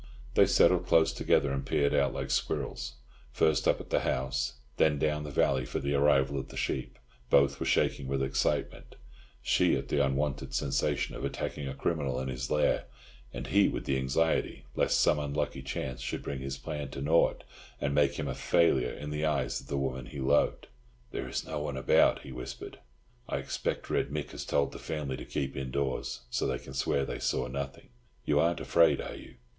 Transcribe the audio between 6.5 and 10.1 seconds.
sheep. Both were shaking with excitement—she at the